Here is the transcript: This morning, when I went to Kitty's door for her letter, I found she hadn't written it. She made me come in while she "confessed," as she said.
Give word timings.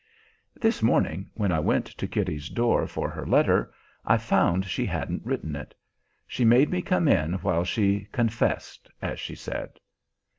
This 0.59 0.81
morning, 0.81 1.29
when 1.35 1.51
I 1.51 1.59
went 1.59 1.85
to 1.85 2.07
Kitty's 2.07 2.49
door 2.49 2.87
for 2.87 3.07
her 3.07 3.23
letter, 3.23 3.71
I 4.03 4.17
found 4.17 4.65
she 4.65 4.87
hadn't 4.87 5.23
written 5.23 5.55
it. 5.55 5.75
She 6.25 6.43
made 6.43 6.71
me 6.71 6.81
come 6.81 7.07
in 7.07 7.33
while 7.33 7.63
she 7.63 8.07
"confessed," 8.11 8.89
as 8.99 9.19
she 9.19 9.35
said. 9.35 9.79